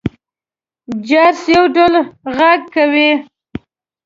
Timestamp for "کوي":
2.75-3.09